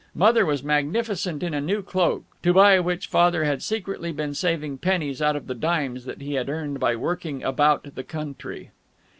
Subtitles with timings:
[0.15, 4.79] Mother was magnificent in a new cloak, to buy which Father had secretly been saving
[4.79, 8.71] pennies out of the dimes that he had earned by working about the country.